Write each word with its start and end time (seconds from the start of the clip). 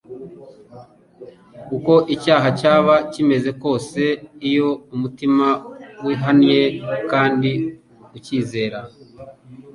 Uko 1.77 1.93
icyaha 2.15 2.47
cyaba 2.59 2.95
kimeze 3.11 3.49
kose, 3.63 4.01
iyo 4.49 4.69
umutima 4.95 5.47
wihannye, 6.03 6.61
kandi 7.11 7.51
ukizera, 8.17 8.79